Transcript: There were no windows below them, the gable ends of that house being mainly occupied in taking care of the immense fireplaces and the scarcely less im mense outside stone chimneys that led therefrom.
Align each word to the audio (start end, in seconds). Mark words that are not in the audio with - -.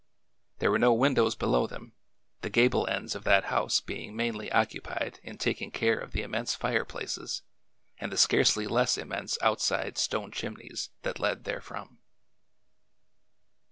There 0.57 0.71
were 0.71 0.79
no 0.79 0.93
windows 0.93 1.35
below 1.35 1.67
them, 1.67 1.93
the 2.41 2.49
gable 2.49 2.87
ends 2.87 3.13
of 3.13 3.23
that 3.25 3.43
house 3.53 3.81
being 3.81 4.15
mainly 4.15 4.51
occupied 4.51 5.19
in 5.21 5.37
taking 5.37 5.69
care 5.69 5.99
of 5.99 6.11
the 6.11 6.23
immense 6.23 6.55
fireplaces 6.55 7.43
and 7.99 8.11
the 8.11 8.17
scarcely 8.17 8.65
less 8.65 8.97
im 8.97 9.09
mense 9.09 9.37
outside 9.43 9.99
stone 9.99 10.31
chimneys 10.31 10.89
that 11.03 11.19
led 11.19 11.43
therefrom. 11.43 11.99